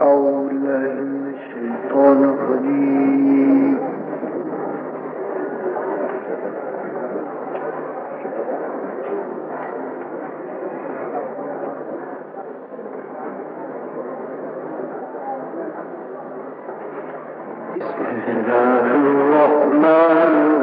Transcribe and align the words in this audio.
أعوذ 0.00 0.48
بالله 0.48 0.84
الشيطان 1.34 2.18
الرجيم. 2.24 3.78
بسم 17.78 18.30
الله 18.36 18.84
الرحمن 18.94 19.82
الرحيم 19.84 20.57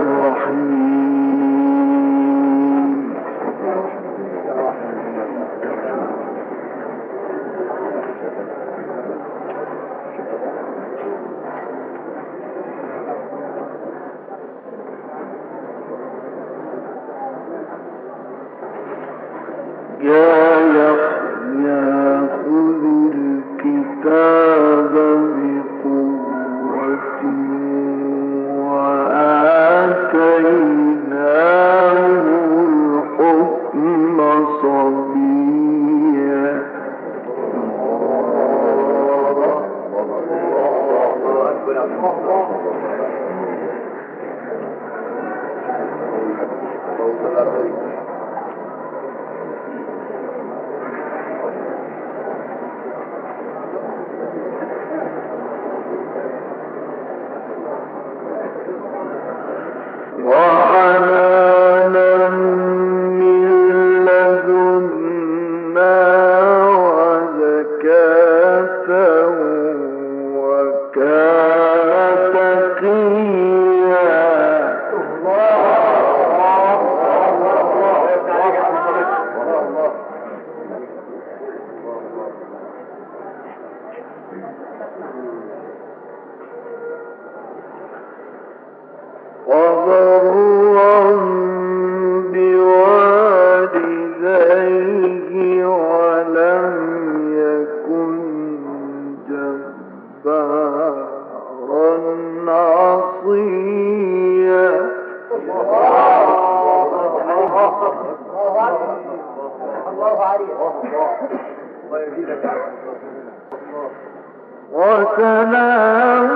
وسلام 115.24 116.30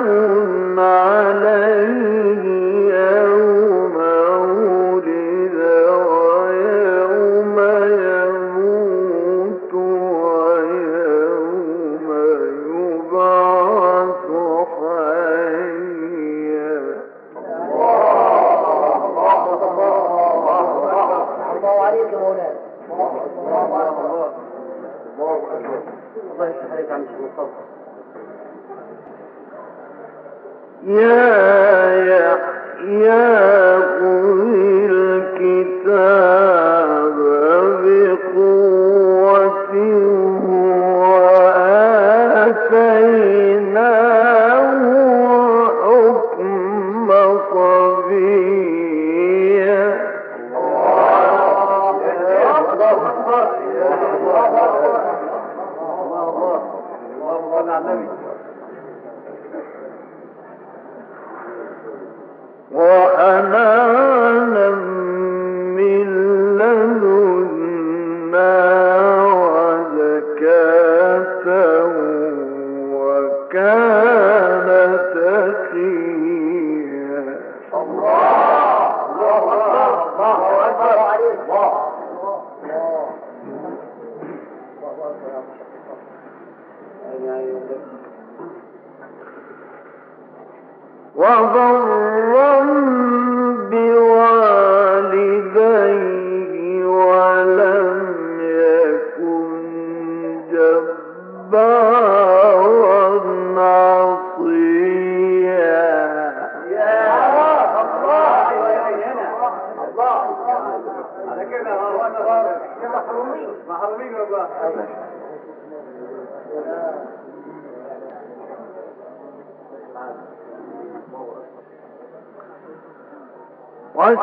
عليه 0.80 1.67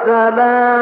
وسلام 0.05 0.74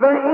فإما 0.00 0.29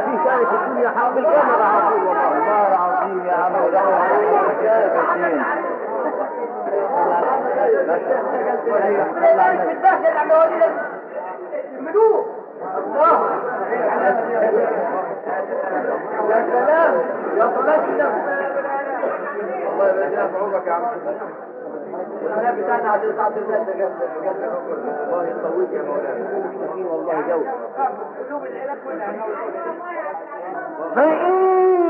فيش 0.00 0.32
آية 0.32 0.46
في 0.46 0.54
الدنيا 0.54 0.88
حق 0.88 1.16
الكاميرا 1.16 1.64
على 1.64 1.90
طول 1.90 2.06
والله. 2.06 2.28
والله 2.30 2.68
العظيم 2.68 3.26
يا 3.26 3.32
عم 3.32 3.52
يا 16.30 16.44
سلام 16.52 16.94
يا 17.36 17.50
صلاة 17.56 17.84
الله 19.72 19.88
يبارك 19.88 20.30
في 20.30 20.36
عمرك 20.38 20.66
يا 20.66 20.72
عم 20.72 20.82
الكلام 22.22 22.54
بتاعنا 22.62 22.96
جو 22.96 23.10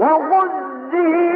وغزي 0.01 1.30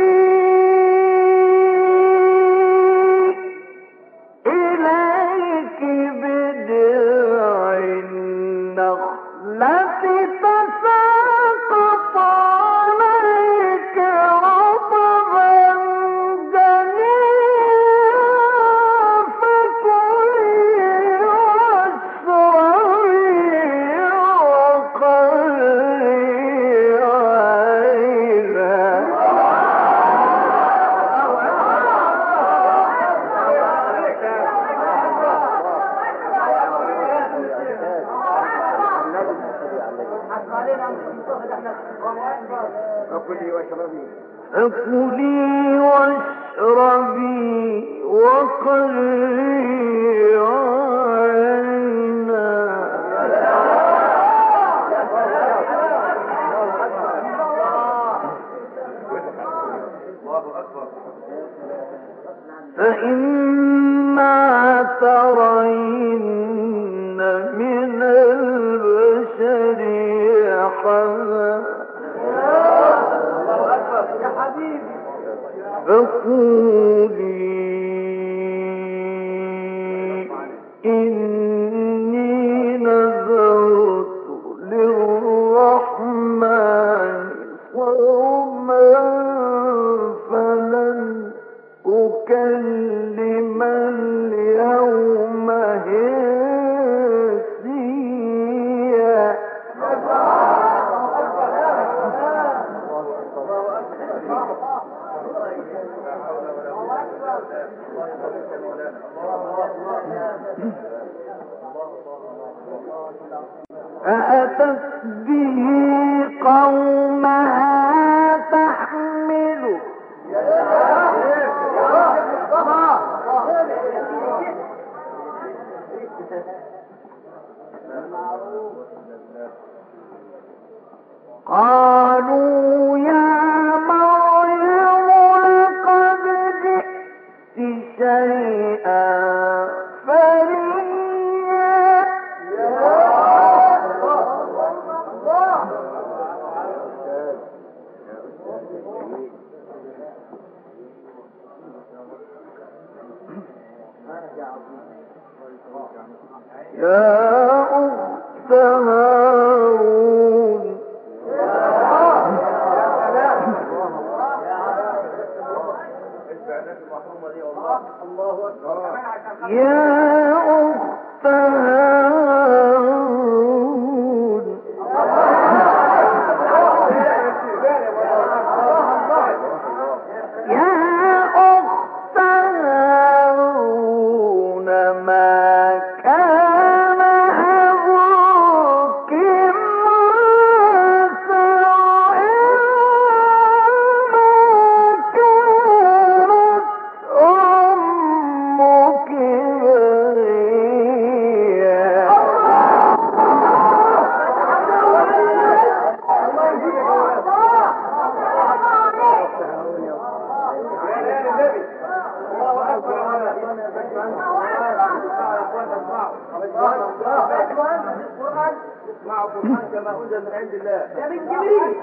القرآن 219.46 219.70
كما 219.74 219.92
أنزل 220.04 220.22
من 220.22 220.32
عند 220.34 220.54
الله. 220.54 220.86
ده 220.96 221.08
من 221.10 221.26
جبريل. 221.26 221.76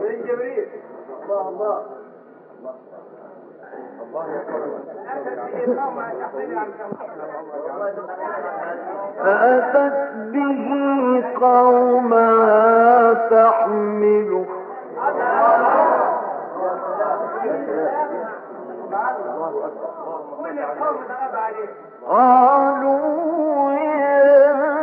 من 0.00 0.26
جبريل. 0.26 0.68
الله 1.22 1.48
الله. 1.48 1.84
الله 4.02 4.26
فأتت 9.18 10.12
به 10.32 11.24
قومها 11.40 13.12
تحمله 13.12 14.46
قالوا 22.06 23.72
يا 23.72 24.81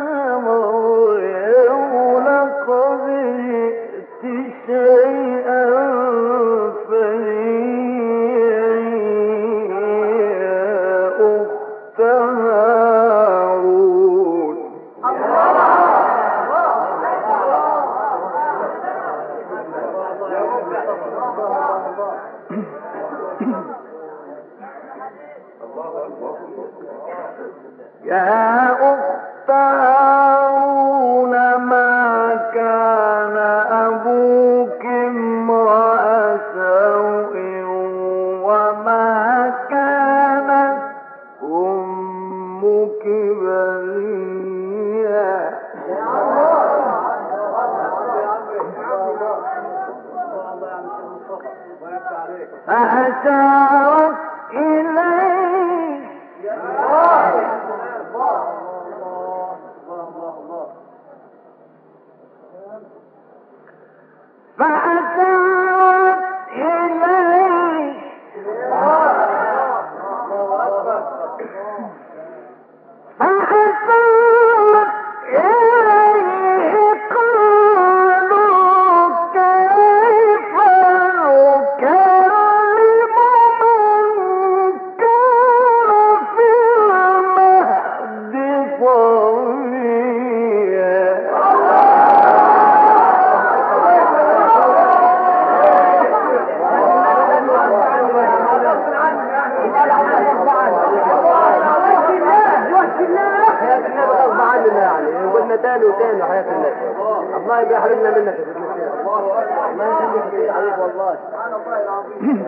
الله 110.27 110.51
عليك 110.53 110.77
والله 110.79 111.15
سبحان 111.27 111.53
الله 111.53 111.77
العظيم 111.83 112.45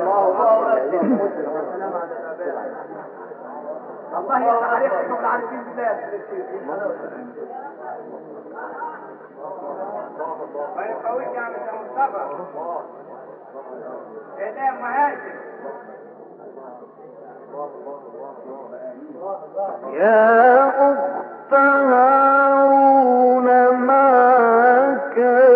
الله 0.00 0.24
اكبر 0.42 0.72
الله 4.18 4.40
يفتح 4.46 4.72
عليك 4.72 4.92
عن 5.24 5.40
دين 5.50 5.62
الله 5.76 5.92
ما 6.66 6.76
يا 11.34 11.40
عم 11.40 11.52
مصطفى 11.52 12.22
ده 14.54 14.70
مهاجم 14.80 15.36
يا 19.92 20.68
أخت 20.68 21.52
هارون 21.92 23.46
ما 23.76 24.06
كان 25.16 25.55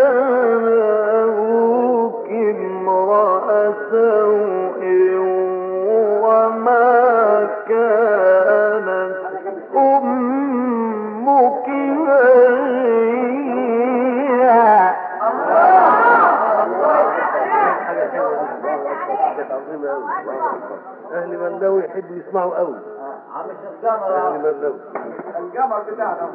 يسمعوا 22.31 22.57
قوي 22.57 22.77
عم 23.35 23.45
الشيخ 23.51 23.93
أهل 24.03 24.39
مندوي 24.43 24.81
القمر 25.39 25.83
بتاعنا 25.83 26.31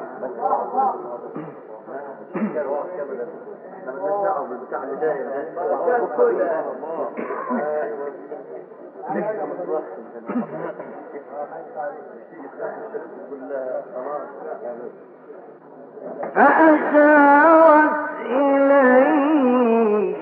فأشارت 16.76 18.10
إليه 18.26 20.16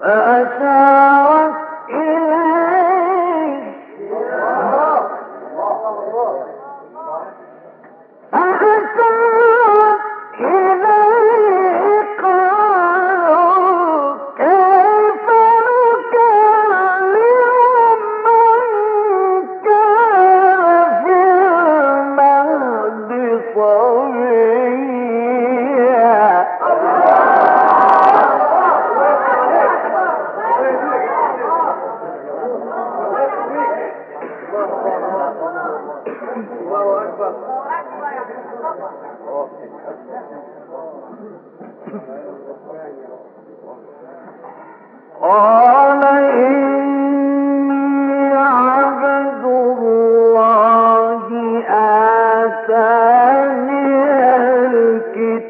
فأشارت 0.00 1.54
إليه 1.90 2.45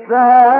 that 0.09 0.56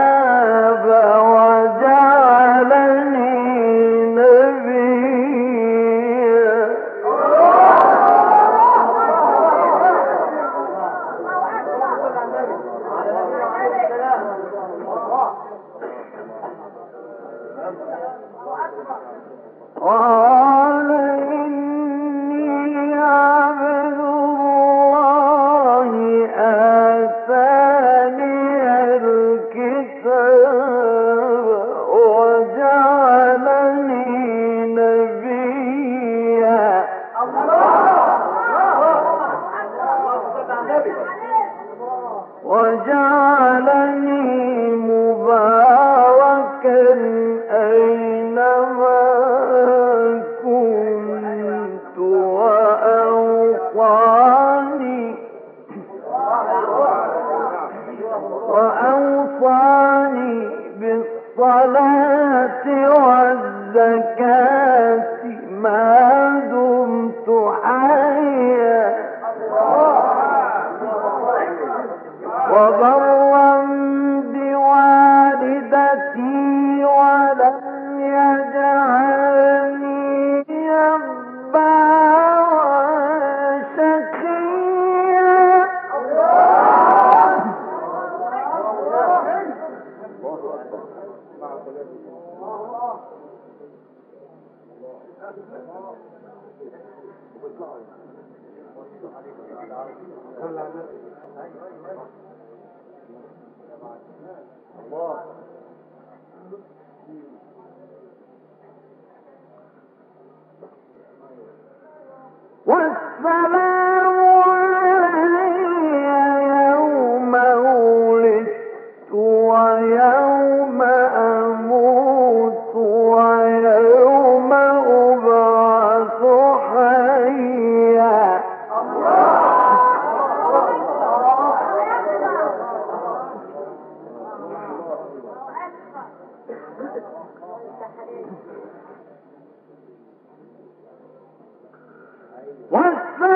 What's 142.71 143.01
that? 143.21 143.36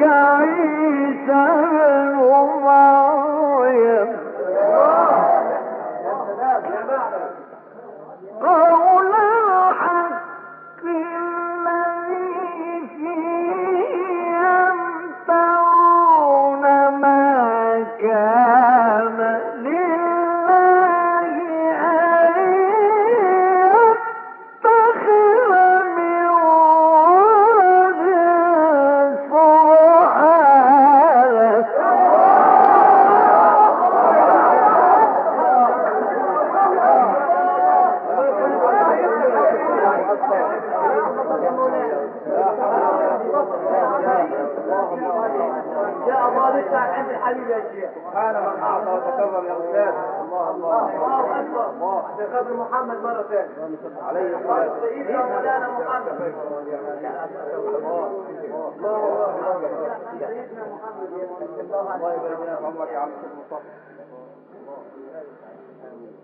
sky. 0.00 0.39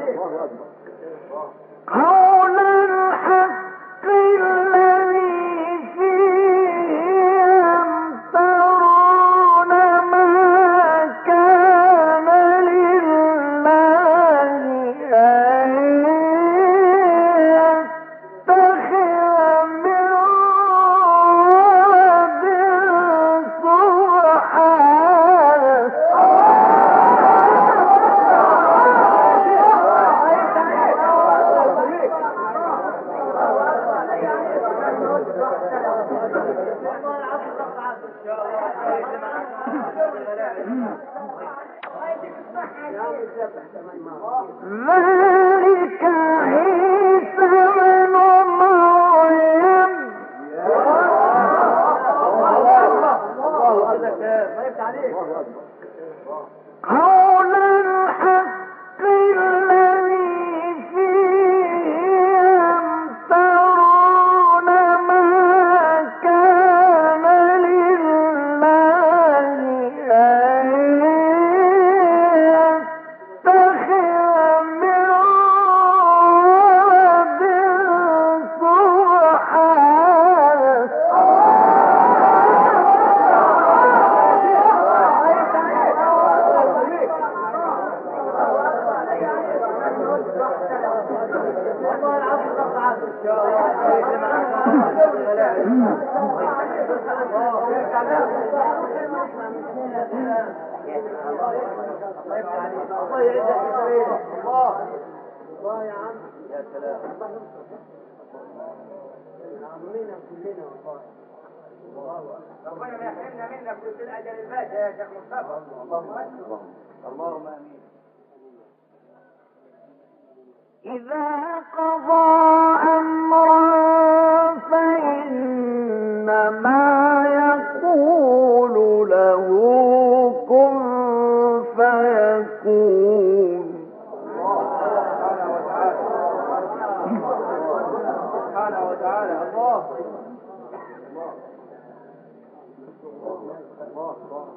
قول 0.00 0.34
الحق 0.34 2.21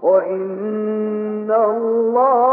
وإن 0.04 1.52
الله 1.52 2.45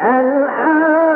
الحاقة 0.01 1.14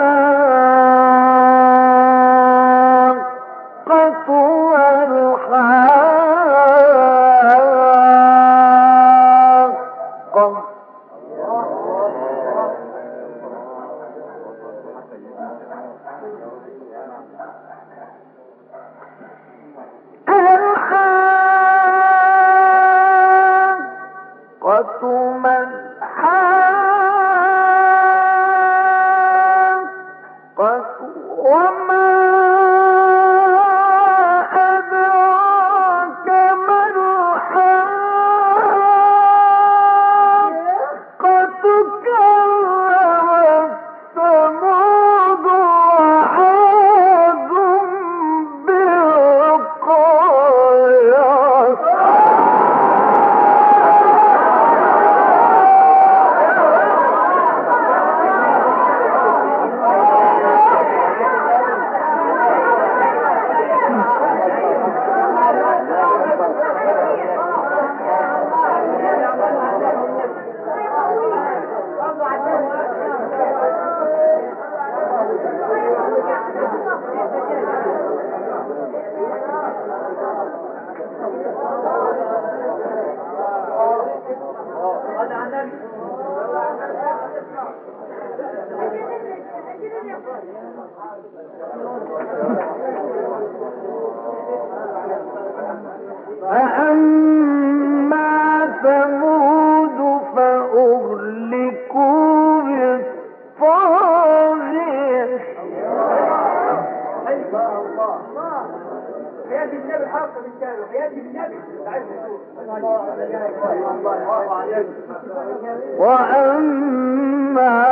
وأما 115.97 117.89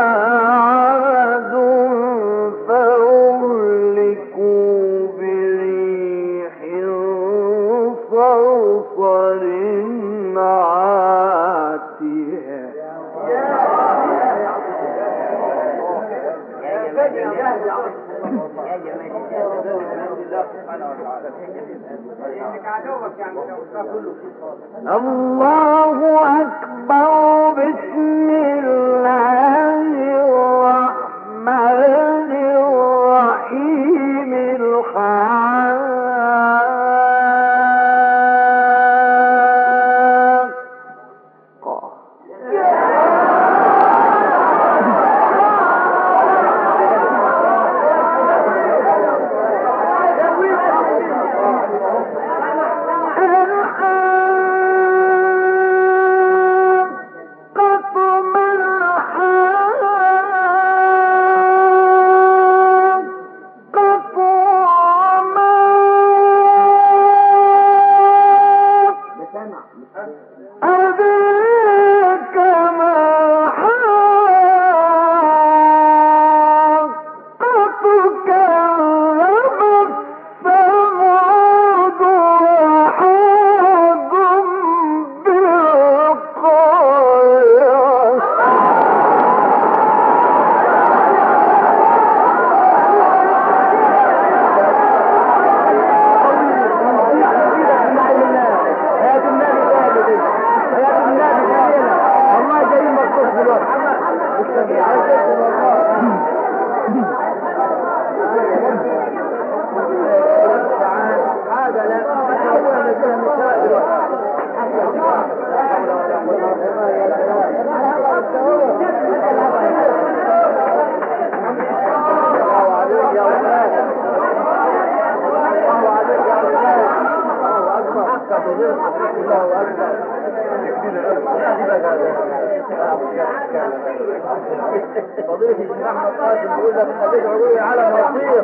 فضيلة 135.27 135.85
أحمد 135.89 136.11
قاسم 136.19 136.55
بيقول 136.55 136.75
لك 136.75 137.25
عروي 137.25 137.59
على 137.59 138.11
مصير 138.11 138.43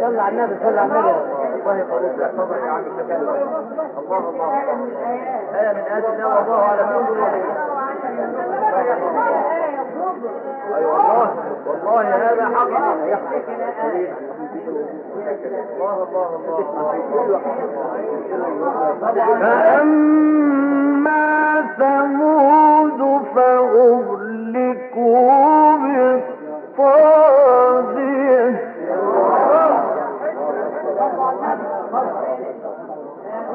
صلى 0.00 0.22
على 0.22 0.28
النبي 0.28 0.56
صلى 0.64 0.80
على 0.80 0.92
النبي 0.92 1.10
الله 1.60 1.76
يقول 1.78 2.02
لك 2.02 2.30
تفضل 2.32 2.56
يا 2.66 2.70
عم 2.70 2.82
تكلم 2.98 3.28
الله 3.98 4.18
الله 4.28 4.52
آية 5.54 5.72
من 5.72 5.80
آيات 5.80 6.04
الله 6.04 6.36
والله 6.36 6.62
على 6.62 6.82
كل 6.82 7.14
شيء 7.14 7.44
أي 10.76 10.84
والله 10.84 11.30
والله 11.66 12.02
هذا 12.02 12.44
حق. 12.44 12.68
الله 15.76 15.96
الله 16.02 16.28
الله. 16.36 17.40
فأما 19.40 21.26
ثمود 21.78 23.00
فأهلكوا 23.34 25.26
بالطاغية. 26.76 28.50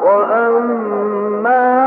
وأما 0.04 1.81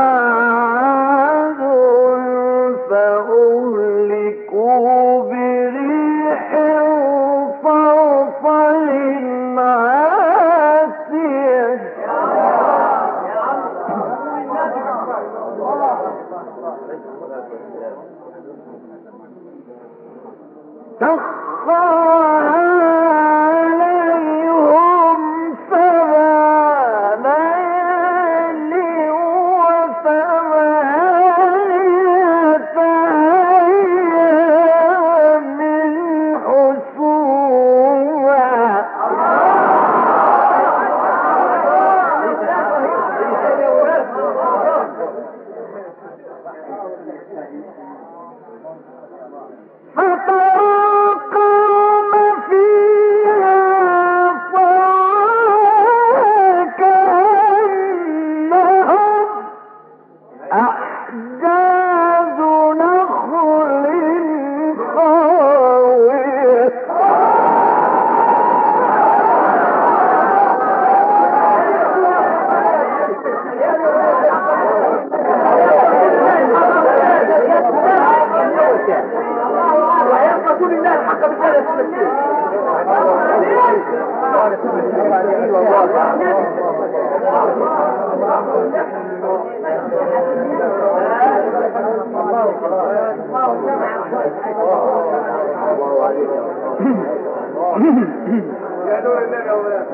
يا 98.85 99.01
نور 99.01 99.17
الله 99.23 99.45
يا 99.45 99.53
ولاد 99.53 99.85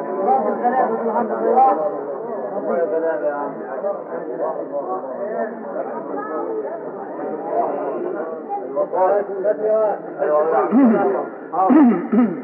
الله 11.52 12.41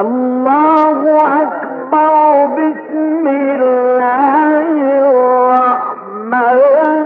الله 0.00 1.00
أكبر. 1.42 2.46
بسم 2.46 3.26
الله 3.26 4.72
الرحمن 5.10 7.05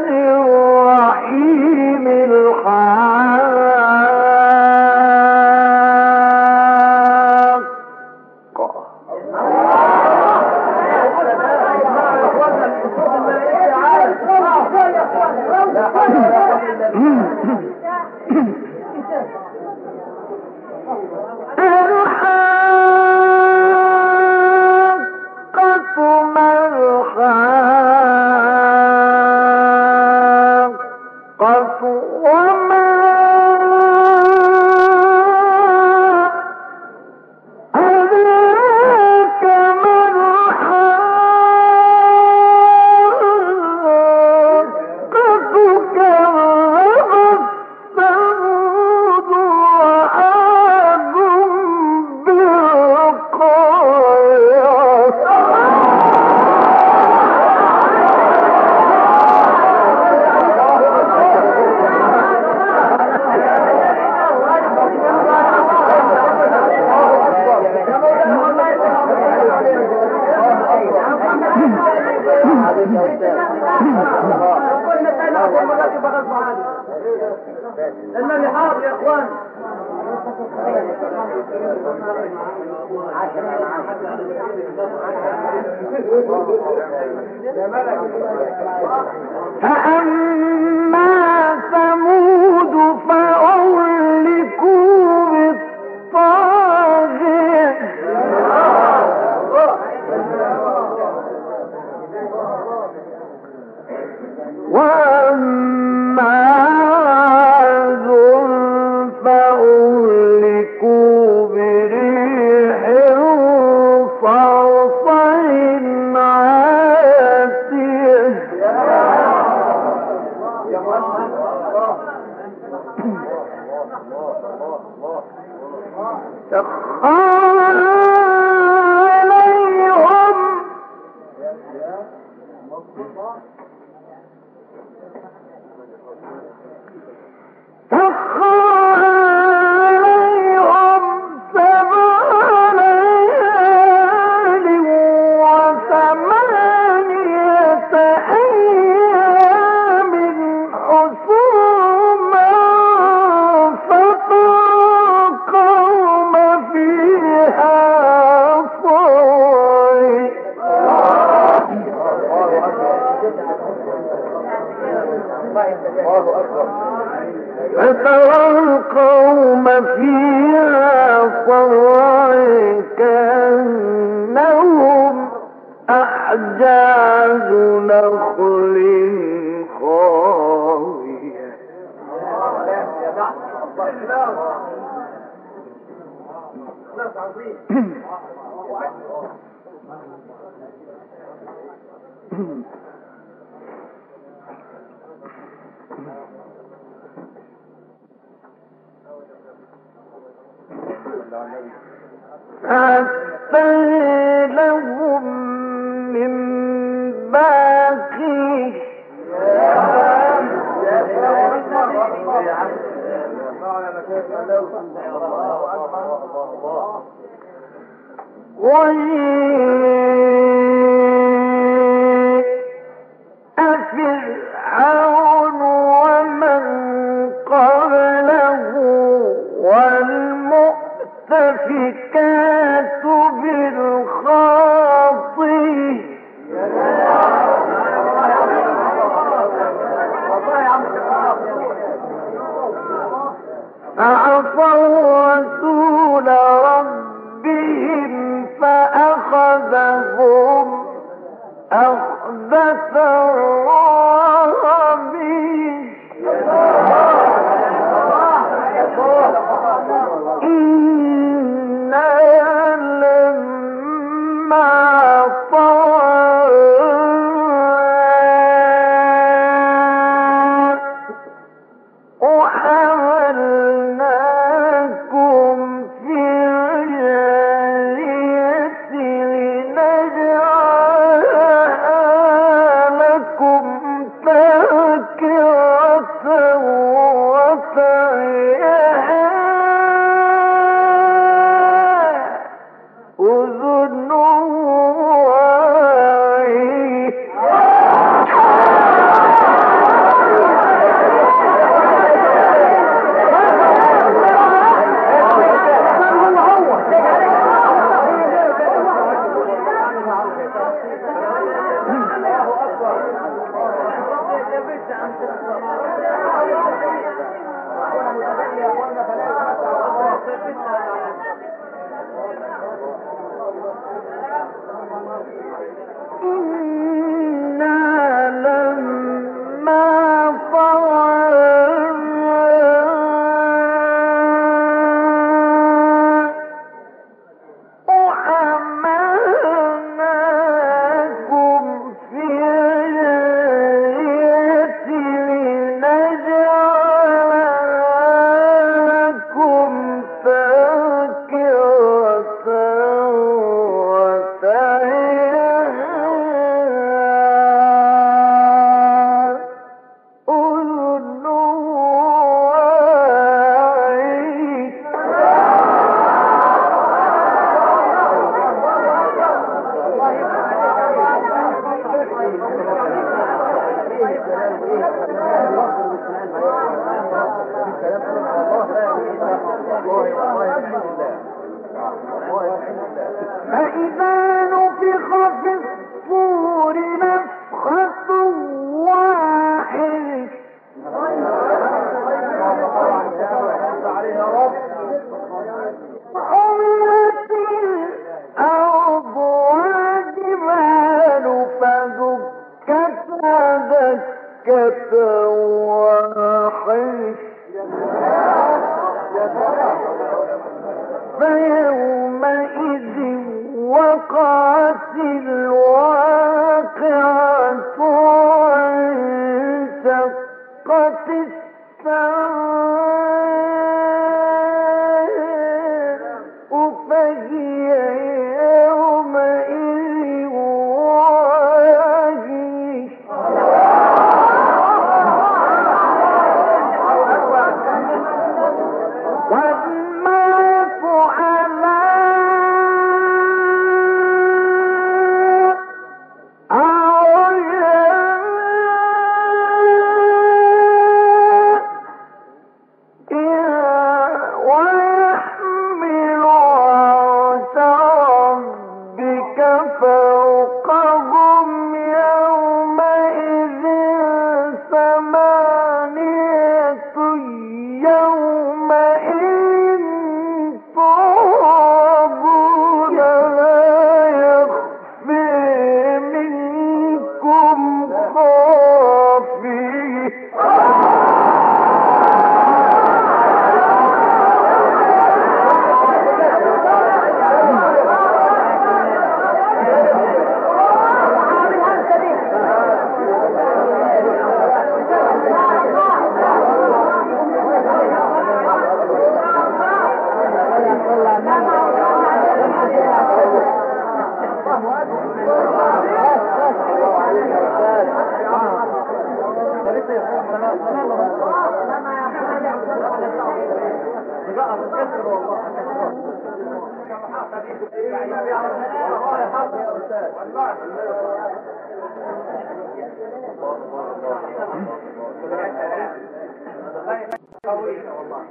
بالخاطئ 233.80 235.60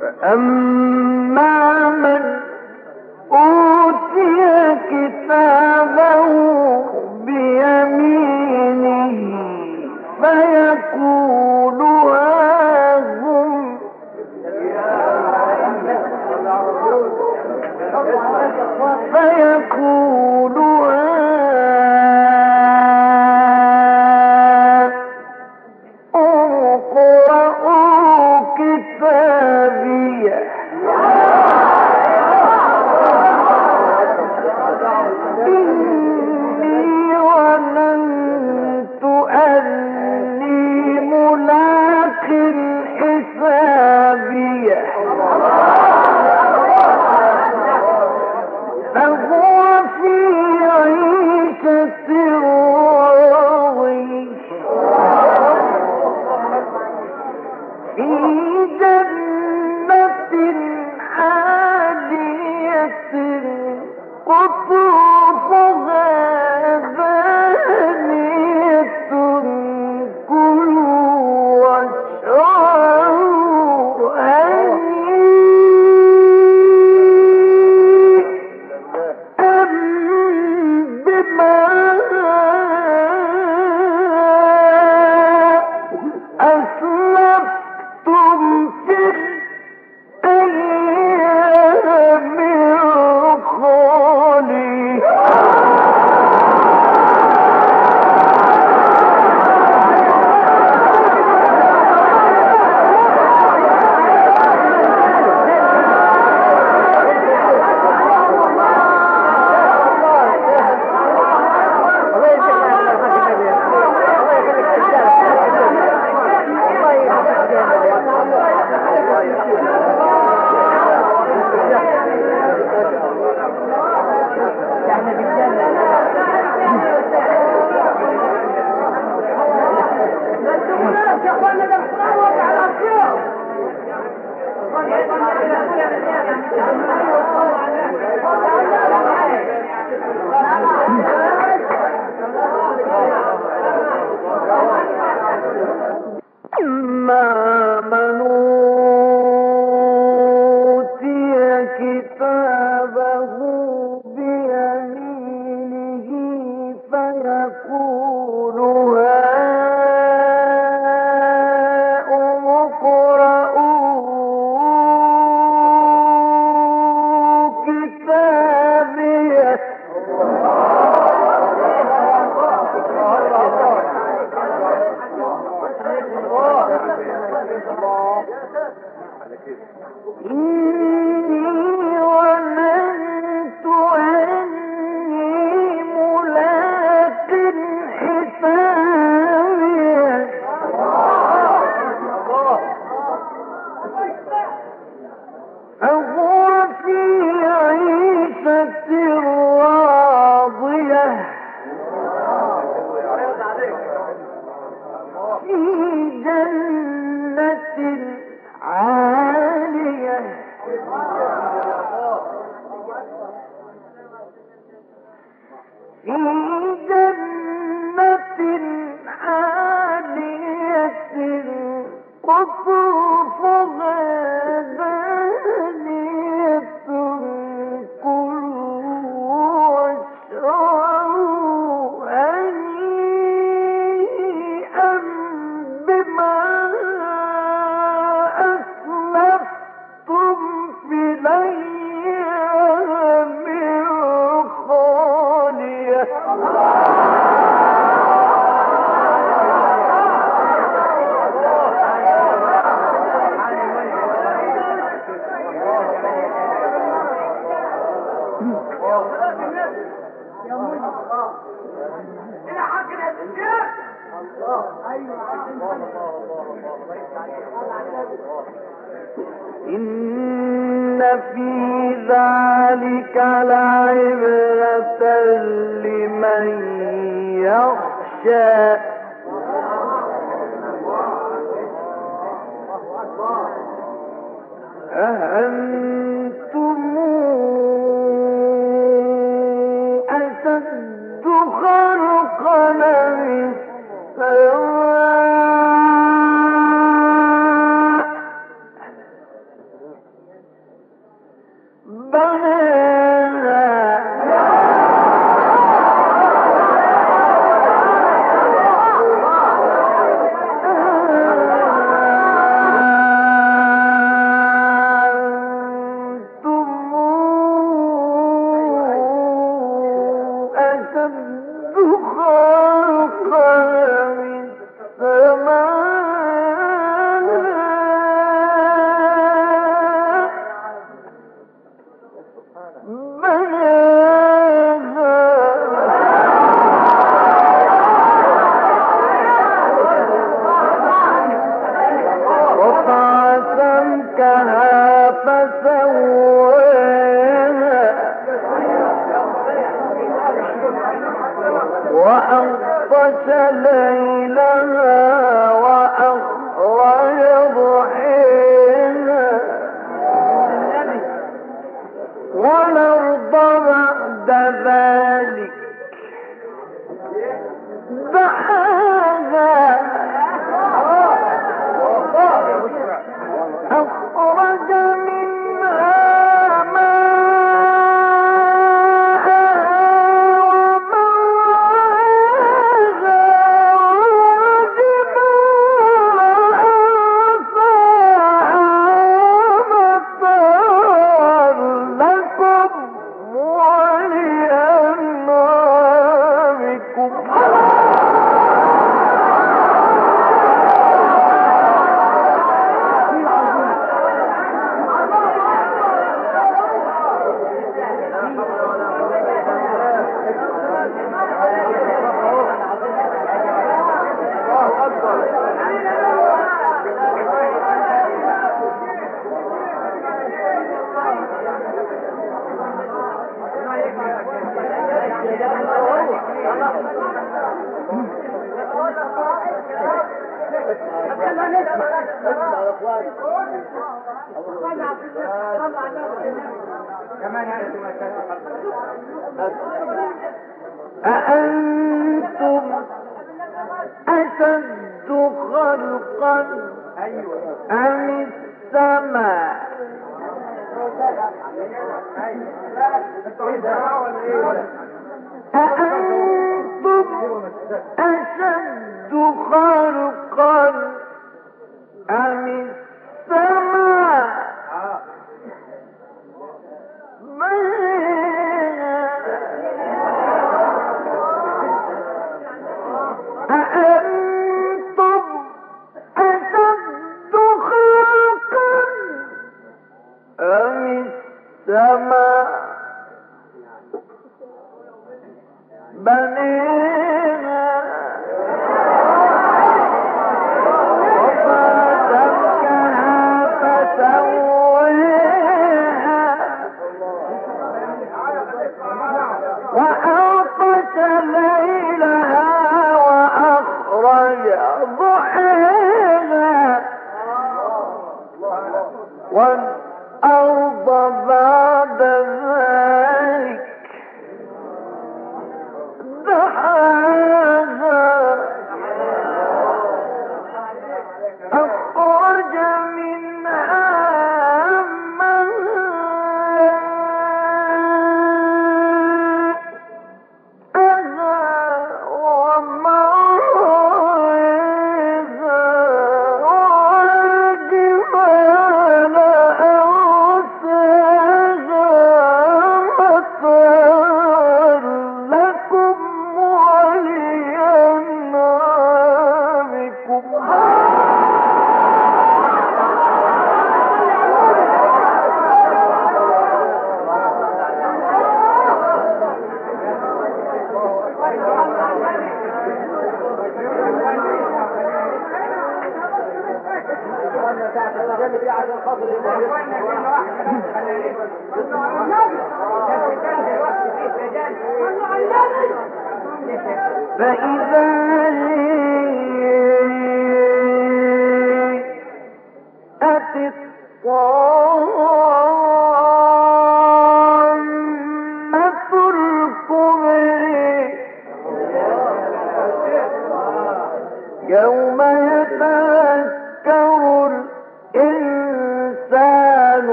فأما 0.00 1.90
من 1.90 2.40
أوتي 3.32 3.75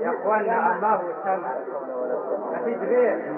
يا 0.00 0.10
اخوانا 0.10 0.76
الله 0.76 1.00
والسمع 1.04 1.48
مفيش 2.52 2.78
غير 2.78 3.32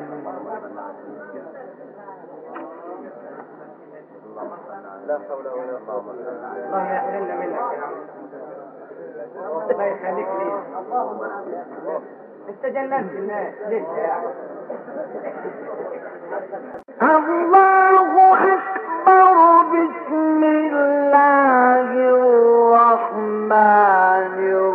لا 5.07 5.19
حول 5.29 5.47
ولا 5.49 5.79
قوة 5.89 6.15
الله 6.67 6.93
يحرمنا 6.93 7.35
منك 7.37 7.59
يا 7.73 7.83
عم 7.83 8.18
الله 9.39 9.85
يخليك 9.85 10.29
لي 10.39 10.53
انت 12.49 12.67
جننت 12.67 13.13
الناس. 13.13 13.55
لسه 13.69 14.23
الله 17.03 18.35
أكبر 18.35 19.63
بسم 19.73 20.43
الله 20.45 21.91
الرحمن 22.73 23.53
الرحيم 24.39 24.68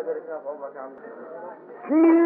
الله 0.00 0.50
الله 0.52 0.68
يبارك 0.68 2.19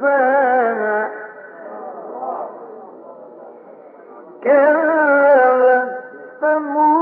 دساها 0.00 1.10
كذبت 4.44 6.04
ثمود 6.40 6.93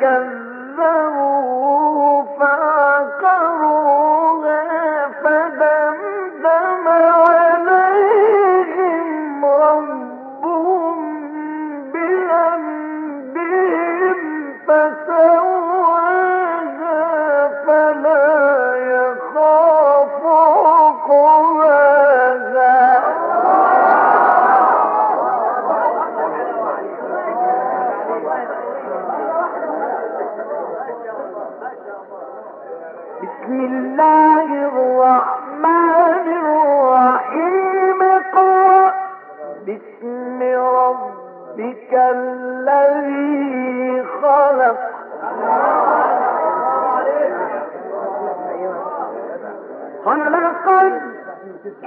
كم 0.00 0.43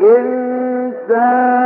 الإنسان 0.02 1.57